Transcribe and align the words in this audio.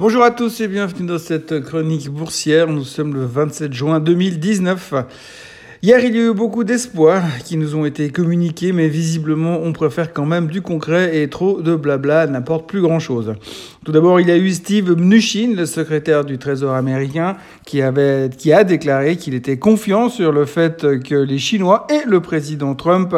Bonjour 0.00 0.22
à 0.22 0.30
tous 0.30 0.60
et 0.60 0.68
bienvenue 0.68 1.08
dans 1.08 1.18
cette 1.18 1.58
chronique 1.58 2.08
boursière. 2.08 2.68
Nous 2.68 2.84
sommes 2.84 3.14
le 3.14 3.26
27 3.26 3.72
juin 3.72 3.98
2019. 3.98 4.94
Hier, 5.80 6.00
il 6.00 6.16
y 6.16 6.18
a 6.18 6.22
eu 6.24 6.34
beaucoup 6.34 6.64
d'espoirs 6.64 7.22
qui 7.44 7.56
nous 7.56 7.76
ont 7.76 7.84
été 7.84 8.10
communiqués, 8.10 8.72
mais 8.72 8.88
visiblement, 8.88 9.60
on 9.62 9.72
préfère 9.72 10.12
quand 10.12 10.26
même 10.26 10.48
du 10.48 10.60
concret 10.60 11.22
et 11.22 11.30
trop 11.30 11.62
de 11.62 11.76
blabla 11.76 12.26
n'apporte 12.26 12.68
plus 12.68 12.80
grand-chose. 12.80 13.34
Tout 13.84 13.92
d'abord, 13.92 14.18
il 14.18 14.26
y 14.26 14.32
a 14.32 14.36
eu 14.36 14.50
Steve 14.50 14.90
Mnuchin, 14.96 15.54
le 15.56 15.66
secrétaire 15.66 16.24
du 16.24 16.36
Trésor 16.36 16.74
américain, 16.74 17.36
qui, 17.64 17.80
avait, 17.80 18.28
qui 18.36 18.52
a 18.52 18.64
déclaré 18.64 19.16
qu'il 19.16 19.34
était 19.34 19.56
confiant 19.56 20.08
sur 20.08 20.32
le 20.32 20.46
fait 20.46 20.84
que 21.04 21.14
les 21.14 21.38
Chinois 21.38 21.86
et 21.88 22.04
le 22.08 22.20
président 22.20 22.74
Trump 22.74 23.14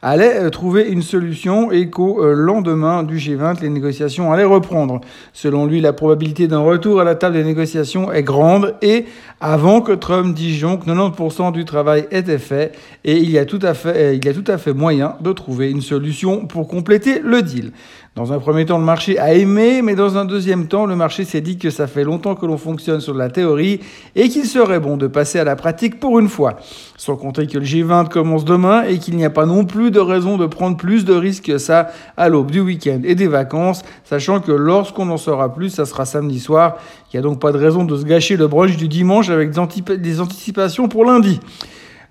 allaient 0.00 0.48
trouver 0.50 0.88
une 0.88 1.02
solution 1.02 1.72
et 1.72 1.90
qu'au 1.90 2.24
lendemain 2.32 3.02
du 3.02 3.16
G20, 3.16 3.60
les 3.60 3.70
négociations 3.70 4.32
allaient 4.32 4.44
reprendre. 4.44 5.00
Selon 5.32 5.66
lui, 5.66 5.80
la 5.80 5.92
probabilité 5.92 6.46
d'un 6.46 6.60
retour 6.60 7.00
à 7.00 7.04
la 7.04 7.16
table 7.16 7.36
des 7.36 7.44
négociations 7.44 8.12
est 8.12 8.22
grande 8.22 8.76
et 8.82 9.06
avant 9.40 9.80
que 9.80 9.92
Trump 9.92 10.34
disjonque, 10.34 10.86
90% 10.86 11.52
du 11.52 11.64
travail 11.64 12.03
était 12.10 12.38
fait 12.38 12.72
et 13.04 13.18
il 13.18 13.30
y, 13.30 13.38
a 13.38 13.44
tout 13.44 13.58
à 13.62 13.74
fait, 13.74 14.72
moyen 14.72 15.16
de 15.20 15.32
trouver 15.32 15.70
une 15.70 15.82
solution 15.82 16.46
pour 16.46 16.68
compléter 16.68 17.20
le 17.20 17.42
deal. 17.42 17.72
Dans 18.16 18.32
un 18.32 18.38
premier 18.38 18.64
temps, 18.64 18.78
le 18.78 18.84
marché 18.84 19.18
a 19.18 19.34
aimé, 19.34 19.82
mais 19.82 19.96
dans 19.96 20.16
un 20.16 20.24
deuxième 20.24 20.68
temps, 20.68 20.86
le 20.86 20.94
marché 20.94 21.24
s'est 21.24 21.40
dit 21.40 21.58
que 21.58 21.68
ça 21.70 21.88
fait 21.88 22.04
longtemps 22.04 22.36
que 22.36 22.46
l'on 22.46 22.56
fonctionne 22.56 23.00
sur 23.00 23.12
la 23.12 23.28
théorie 23.28 23.80
et 24.14 24.28
qu'il 24.28 24.44
serait 24.44 24.78
bon 24.78 24.96
de 24.96 25.08
passer 25.08 25.40
à 25.40 25.44
la 25.44 25.56
pratique 25.56 25.98
pour 25.98 26.20
une 26.20 26.28
fois. 26.28 26.56
Sans 26.96 27.16
compter 27.16 27.48
que 27.48 27.58
le 27.58 27.64
G20 27.64 28.08
commence 28.08 28.44
demain 28.44 28.84
et 28.84 28.98
qu'il 28.98 29.16
n'y 29.16 29.24
a 29.24 29.30
pas 29.30 29.46
non 29.46 29.64
plus 29.64 29.90
de 29.90 29.98
raison 29.98 30.36
de 30.36 30.46
prendre 30.46 30.76
plus 30.76 31.04
de 31.04 31.12
risques 31.12 31.46
que 31.46 31.58
ça 31.58 31.88
à 32.16 32.28
l'aube 32.28 32.52
du 32.52 32.60
week-end 32.60 33.00
et 33.02 33.16
des 33.16 33.26
vacances, 33.26 33.82
sachant 34.04 34.38
que 34.38 34.52
lorsqu'on 34.52 35.10
en 35.10 35.16
saura 35.16 35.52
plus, 35.52 35.70
ça 35.70 35.84
sera 35.84 36.06
samedi 36.06 36.38
soir. 36.38 36.76
Il 37.12 37.16
n'y 37.16 37.18
a 37.18 37.22
donc 37.22 37.40
pas 37.40 37.50
de 37.50 37.58
raison 37.58 37.84
de 37.84 37.96
se 37.96 38.04
gâcher 38.04 38.36
le 38.36 38.46
brunch 38.46 38.76
du 38.76 38.86
dimanche 38.86 39.28
avec 39.28 39.50
des 39.50 40.20
anticipations 40.20 40.88
pour 40.88 41.04
lundi. 41.04 41.40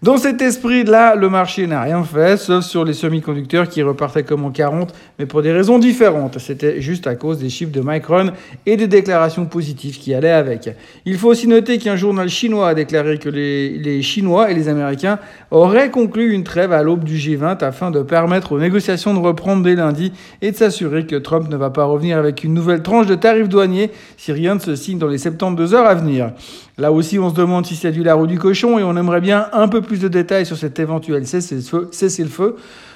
Dans 0.04 0.18
cet 0.18 0.42
esprit-là, 0.42 1.16
le 1.16 1.30
marché 1.30 1.66
n'a 1.66 1.82
rien 1.84 2.04
fait, 2.04 2.36
sauf 2.36 2.66
sur 2.66 2.84
les 2.84 2.92
semi-conducteurs 2.92 3.70
qui 3.70 3.82
repartaient 3.82 4.24
comme 4.24 4.44
en 4.44 4.52
40, 4.52 4.94
mais 5.18 5.26
pour 5.26 5.42
des 5.42 5.54
raisons 5.54 5.80
différentes. 5.80 6.40
C'était 6.40 6.82
juste 6.82 7.08
à 7.08 7.16
cause 7.16 7.38
des 7.38 7.50
chiffres 7.50 7.72
de 7.72 7.80
Micron 7.82 8.34
et 8.66 8.76
des 8.76 8.88
déclarations 8.88 9.46
positives 9.46 9.98
qui 9.98 10.14
allaient 10.14 10.30
avec. 10.30 10.70
Il 11.06 11.18
faut 11.18 11.30
aussi 11.30 11.48
noter 11.48 11.78
qu'un 11.78 11.96
journal 11.96 12.28
chinois 12.28 12.68
a 12.68 12.74
déclaré 12.74 13.18
que 13.18 13.30
les, 13.30 14.02
Chinois 14.02 14.52
et 14.52 14.54
les 14.54 14.68
Américains 14.68 15.20
auraient 15.52 15.90
conclu 15.90 16.34
une 16.34 16.44
trêve 16.44 16.74
à 16.74 16.84
l'aube 16.84 17.06
du 17.06 17.16
G20 17.16 17.64
afin 17.64 17.90
de 17.90 18.02
permettre 18.02 18.52
aux 18.52 18.60
négociations 18.60 19.14
de 19.14 19.20
reprendre 19.20 19.64
dès 19.64 19.76
lundi 19.76 20.12
et 20.42 20.52
de 20.52 20.58
s'assurer 20.58 21.06
que 21.06 21.16
Trump 21.16 21.48
ne 21.50 21.56
va 21.56 21.70
pas 21.70 21.86
revenir 21.86 22.18
avec 22.18 22.44
une 22.44 22.54
nouvelle 22.54 22.84
tranche 22.84 23.06
de 23.06 23.16
tarifs 23.16 23.48
douaniers 23.48 23.90
si 24.18 24.34
rien 24.34 24.56
ne 24.56 24.60
se 24.60 24.76
signe 24.76 24.98
dans 24.98 25.08
les 25.08 25.18
72 25.18 25.74
heures 25.74 25.88
à 25.88 25.96
venir. 25.96 26.34
Là 26.78 26.92
aussi, 26.92 27.20
on 27.20 27.30
se 27.30 27.36
demande 27.36 27.66
si 27.66 27.76
c'est 27.76 27.92
du 27.92 28.04
lard 28.04 28.20
ou 28.20 28.28
du 28.28 28.40
cochon 28.40 28.80
et 28.80 28.84
on 28.84 28.98
aimerait 28.98 29.22
bien 29.22 29.48
un 29.54 29.68
peu 29.68 29.82
plus 29.82 30.00
de 30.00 30.08
détails 30.08 30.46
sur 30.46 30.58
cet 30.58 30.80
éventuel 30.80 31.28
cessez-le-feu. 31.28 32.56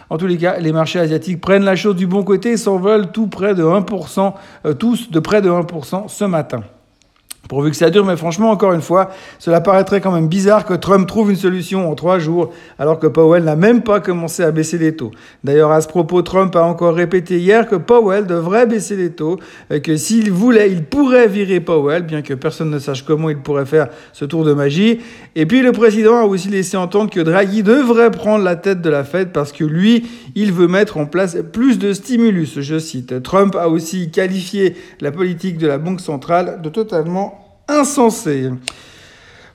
En 0.09 0.17
tous 0.17 0.27
les 0.27 0.37
cas, 0.37 0.57
les 0.57 0.71
marchés 0.71 0.99
asiatiques 0.99 1.41
prennent 1.41 1.65
la 1.65 1.75
chose 1.75 1.95
du 1.95 2.07
bon 2.07 2.23
côté 2.23 2.51
et 2.51 2.57
s'envolent 2.57 3.11
tout 3.11 3.27
près 3.27 3.53
de 3.53 3.63
1%, 3.63 4.33
euh, 4.65 4.73
tous 4.73 5.11
de 5.11 5.19
près 5.19 5.41
de 5.41 5.49
1% 5.49 6.07
ce 6.07 6.23
matin. 6.23 6.63
Pourvu 7.47 7.71
que 7.71 7.77
ça 7.77 7.89
dure, 7.89 8.05
mais 8.05 8.17
franchement, 8.17 8.51
encore 8.51 8.73
une 8.73 8.81
fois, 8.81 9.09
cela 9.39 9.61
paraîtrait 9.61 10.01
quand 10.01 10.11
même 10.11 10.27
bizarre 10.27 10.65
que 10.65 10.73
Trump 10.73 11.07
trouve 11.07 11.31
une 11.31 11.37
solution 11.37 11.89
en 11.89 11.95
trois 11.95 12.19
jours, 12.19 12.51
alors 12.77 12.99
que 12.99 13.07
Powell 13.07 13.43
n'a 13.43 13.55
même 13.55 13.83
pas 13.83 13.99
commencé 13.99 14.43
à 14.43 14.51
baisser 14.51 14.77
les 14.77 14.95
taux. 14.95 15.11
D'ailleurs, 15.43 15.71
à 15.71 15.79
ce 15.81 15.87
propos, 15.87 16.21
Trump 16.21 16.55
a 16.55 16.63
encore 16.63 16.93
répété 16.93 17.39
hier 17.39 17.67
que 17.67 17.75
Powell 17.75 18.25
devrait 18.25 18.65
baisser 18.65 18.95
les 18.97 19.11
taux, 19.11 19.39
et 19.71 19.81
que 19.81 19.95
s'il 19.95 20.31
voulait, 20.31 20.71
il 20.71 20.83
pourrait 20.83 21.27
virer 21.27 21.59
Powell, 21.59 22.03
bien 22.03 22.21
que 22.21 22.33
personne 22.33 22.69
ne 22.69 22.79
sache 22.79 23.03
comment 23.03 23.29
il 23.29 23.37
pourrait 23.37 23.65
faire 23.65 23.87
ce 24.11 24.25
tour 24.25 24.43
de 24.43 24.53
magie. 24.53 24.99
Et 25.35 25.45
puis, 25.45 25.61
le 25.61 25.71
président 25.71 26.17
a 26.17 26.25
aussi 26.25 26.49
laissé 26.49 26.75
entendre 26.75 27.09
que 27.09 27.21
Draghi 27.21 27.63
devrait 27.63 28.11
prendre 28.11 28.43
la 28.43 28.55
tête 28.55 28.81
de 28.81 28.89
la 28.89 29.03
Fed 29.03 29.31
parce 29.31 29.51
que 29.51 29.63
lui, 29.63 30.05
il 30.35 30.51
veut 30.51 30.67
mettre 30.67 30.97
en 30.97 31.05
place 31.05 31.37
plus 31.53 31.79
de 31.79 31.93
stimulus, 31.93 32.59
je 32.59 32.79
cite. 32.79 33.23
Trump 33.23 33.55
a 33.55 33.69
aussi 33.69 34.11
qualifié 34.11 34.75
la 34.99 35.11
politique 35.11 35.57
de 35.57 35.67
la 35.67 35.77
Banque 35.77 36.01
centrale 36.01 36.59
de 36.61 36.69
totalement 36.69 37.36
insensé. 37.67 38.49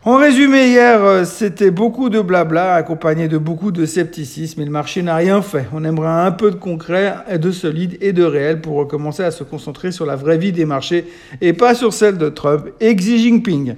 En 0.04 0.16
résumé, 0.16 0.66
hier, 0.66 1.04
euh, 1.04 1.24
c'était 1.24 1.70
beaucoup 1.70 2.10
de 2.10 2.20
blabla 2.20 2.74
accompagné 2.74 3.28
de 3.28 3.38
beaucoup 3.38 3.70
de 3.70 3.86
scepticisme 3.86 4.60
et 4.60 4.64
le 4.64 4.70
marché 4.72 5.00
n'a 5.00 5.14
rien 5.14 5.42
fait. 5.42 5.68
On 5.72 5.84
aimerait 5.84 6.08
un 6.08 6.32
peu 6.32 6.50
de 6.50 6.56
concret, 6.56 7.14
de 7.38 7.52
solide 7.52 7.98
et 8.00 8.12
de 8.12 8.24
réel 8.24 8.60
pour 8.60 8.74
recommencer 8.74 9.22
à 9.22 9.30
se 9.30 9.44
concentrer 9.44 9.92
sur 9.92 10.04
la 10.04 10.16
vraie 10.16 10.38
vie 10.38 10.50
des 10.50 10.64
marchés 10.64 11.06
et 11.40 11.52
pas 11.52 11.76
sur 11.76 11.92
celle 11.92 12.18
de 12.18 12.28
Trump 12.30 12.66
et 12.80 12.96
Xi 12.96 13.20
Jinping. 13.20 13.76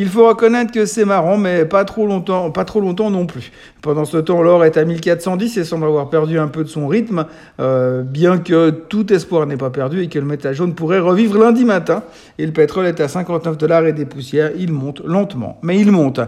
Il 0.00 0.08
faut 0.08 0.26
reconnaître 0.26 0.72
que 0.72 0.86
c'est 0.86 1.04
marrant, 1.04 1.36
mais 1.36 1.66
pas 1.66 1.84
trop 1.84 2.06
longtemps, 2.06 2.50
pas 2.50 2.64
trop 2.64 2.80
longtemps 2.80 3.10
non 3.10 3.26
plus. 3.26 3.52
Pendant 3.82 4.06
ce 4.06 4.16
temps, 4.16 4.40
l'or 4.40 4.64
est 4.64 4.78
à 4.78 4.84
1410 4.86 5.58
et 5.58 5.64
semble 5.64 5.84
avoir 5.84 6.08
perdu 6.08 6.38
un 6.38 6.48
peu 6.48 6.64
de 6.64 6.70
son 6.70 6.88
rythme, 6.88 7.26
euh, 7.60 8.02
bien 8.02 8.38
que 8.38 8.70
tout 8.70 9.12
espoir 9.12 9.44
n'est 9.46 9.58
pas 9.58 9.68
perdu 9.68 10.02
et 10.02 10.08
que 10.08 10.18
le 10.18 10.24
métal 10.24 10.54
jaune 10.54 10.74
pourrait 10.74 11.00
revivre 11.00 11.38
lundi 11.38 11.66
matin. 11.66 12.02
Et 12.38 12.46
le 12.46 12.52
pétrole 12.52 12.86
est 12.86 12.98
à 12.98 13.08
59 13.08 13.58
dollars 13.58 13.84
et 13.84 13.92
des 13.92 14.06
poussières. 14.06 14.52
Il 14.56 14.72
monte 14.72 15.02
lentement, 15.04 15.58
mais 15.62 15.78
il 15.78 15.92
monte. 15.92 16.20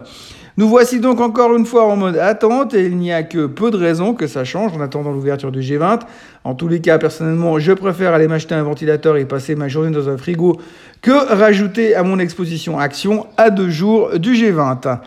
Nous 0.59 0.69
voici 0.69 1.01
donc 1.01 1.19
encore 1.23 1.57
une 1.57 1.65
fois 1.65 1.87
en 1.87 1.97
mode 1.97 2.19
attente 2.19 2.75
et 2.75 2.85
il 2.85 2.99
n'y 2.99 3.11
a 3.11 3.23
que 3.23 3.47
peu 3.47 3.71
de 3.71 3.79
raisons 3.79 4.13
que 4.13 4.27
ça 4.27 4.45
change 4.45 4.77
en 4.77 4.83
attendant 4.83 5.11
l'ouverture 5.11 5.51
du 5.51 5.61
G20. 5.61 6.01
En 6.45 6.55
tous 6.55 6.69
les 6.69 6.83
cas, 6.83 6.99
personnellement, 6.99 7.59
je 7.59 7.73
préfère 7.73 8.13
aller 8.13 8.29
m'acheter 8.29 8.55
un 8.55 8.63
ventilateur 8.63 9.17
et 9.17 9.25
passer 9.25 9.55
ma 9.55 9.69
journée 9.69 9.91
dans 9.91 10.11
un 10.11 10.19
frigo 10.19 10.61
que 11.01 11.35
rajouter 11.35 11.95
à 11.95 12.03
mon 12.03 12.19
exposition 12.19 12.79
action 12.79 13.27
à 13.39 13.49
deux 13.49 13.71
jours 13.71 14.19
du 14.19 14.35
G20. 14.35 14.99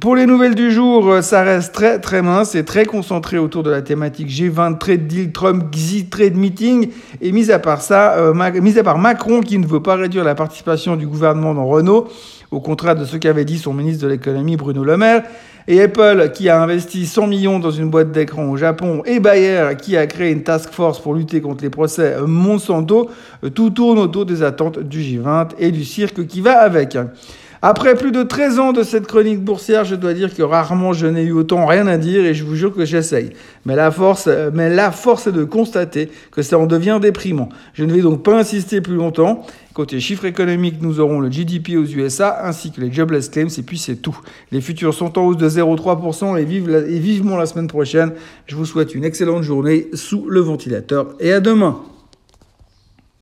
Pour 0.00 0.16
les 0.16 0.24
nouvelles 0.24 0.54
du 0.54 0.70
jour, 0.70 1.22
ça 1.22 1.42
reste 1.42 1.74
très 1.74 1.98
très 2.00 2.22
mince 2.22 2.54
et 2.54 2.64
très 2.64 2.86
concentré 2.86 3.36
autour 3.36 3.64
de 3.64 3.70
la 3.70 3.82
thématique 3.82 4.28
G20 4.28 4.78
Trade 4.78 5.06
Deal 5.06 5.30
Trump 5.30 5.70
Xi 5.72 6.06
Trade 6.06 6.36
Meeting 6.36 6.88
et 7.20 7.32
mis 7.32 7.50
à 7.50 7.58
part 7.58 7.82
ça, 7.82 8.14
euh, 8.14 8.32
mis 8.62 8.78
à 8.78 8.82
part 8.82 8.96
Macron 8.96 9.40
qui 9.40 9.58
ne 9.58 9.66
veut 9.66 9.82
pas 9.82 9.96
réduire 9.96 10.24
la 10.24 10.34
participation 10.34 10.96
du 10.96 11.06
gouvernement 11.06 11.52
dans 11.52 11.66
Renault 11.66 12.08
au 12.56 12.60
contraire 12.60 12.96
de 12.96 13.04
ce 13.04 13.18
qu'avait 13.18 13.44
dit 13.44 13.58
son 13.58 13.74
ministre 13.74 14.04
de 14.04 14.08
l'économie 14.08 14.56
Bruno 14.56 14.82
Le 14.82 14.96
Maire, 14.96 15.24
et 15.68 15.82
Apple 15.82 16.30
qui 16.32 16.48
a 16.48 16.62
investi 16.62 17.04
100 17.04 17.26
millions 17.26 17.58
dans 17.58 17.70
une 17.70 17.90
boîte 17.90 18.12
d'écran 18.12 18.44
au 18.46 18.56
Japon, 18.56 19.02
et 19.04 19.20
Bayer 19.20 19.76
qui 19.80 19.94
a 19.94 20.06
créé 20.06 20.32
une 20.32 20.42
task 20.42 20.70
force 20.70 20.98
pour 20.98 21.14
lutter 21.14 21.42
contre 21.42 21.62
les 21.62 21.68
procès 21.68 22.16
Monsanto, 22.26 23.10
tout 23.54 23.68
tourne 23.68 23.98
autour 23.98 24.24
des 24.24 24.42
attentes 24.42 24.78
du 24.78 25.00
G20 25.00 25.50
et 25.58 25.70
du 25.70 25.84
cirque 25.84 26.26
qui 26.26 26.40
va 26.40 26.60
avec. 26.60 26.96
Après 27.68 27.96
plus 27.96 28.12
de 28.12 28.22
13 28.22 28.60
ans 28.60 28.72
de 28.72 28.84
cette 28.84 29.08
chronique 29.08 29.40
boursière, 29.40 29.84
je 29.84 29.96
dois 29.96 30.14
dire 30.14 30.32
que 30.32 30.42
rarement 30.44 30.92
je 30.92 31.08
n'ai 31.08 31.24
eu 31.24 31.32
autant 31.32 31.66
rien 31.66 31.88
à 31.88 31.96
dire 31.96 32.24
et 32.24 32.32
je 32.32 32.44
vous 32.44 32.54
jure 32.54 32.72
que 32.72 32.84
j'essaye. 32.84 33.30
Mais 33.64 33.74
la 33.74 33.90
force, 33.90 34.28
mais 34.54 34.70
la 34.70 34.92
force 34.92 35.26
est 35.26 35.32
de 35.32 35.42
constater 35.42 36.08
que 36.30 36.42
ça 36.42 36.60
en 36.60 36.66
devient 36.66 37.00
déprimant. 37.02 37.48
Je 37.74 37.82
ne 37.82 37.92
vais 37.92 38.02
donc 38.02 38.22
pas 38.22 38.38
insister 38.38 38.80
plus 38.80 38.94
longtemps. 38.94 39.44
Côté 39.74 39.98
chiffres 39.98 40.26
économiques, 40.26 40.76
nous 40.80 41.00
aurons 41.00 41.18
le 41.18 41.28
GDP 41.28 41.70
aux 41.76 41.84
USA 41.84 42.46
ainsi 42.46 42.70
que 42.70 42.80
les 42.80 42.92
jobless 42.92 43.30
claims 43.30 43.48
et 43.58 43.62
puis 43.62 43.78
c'est 43.78 43.96
tout. 43.96 44.16
Les 44.52 44.60
futurs 44.60 44.94
sont 44.94 45.18
en 45.18 45.24
hausse 45.24 45.36
de 45.36 45.48
0,3% 45.48 46.38
et, 46.38 46.42
et 46.42 46.98
vivement 47.00 47.36
la 47.36 47.46
semaine 47.46 47.66
prochaine. 47.66 48.12
Je 48.46 48.54
vous 48.54 48.64
souhaite 48.64 48.94
une 48.94 49.02
excellente 49.02 49.42
journée 49.42 49.88
sous 49.92 50.28
le 50.28 50.38
ventilateur 50.38 51.16
et 51.18 51.32
à 51.32 51.40
demain. 51.40 51.80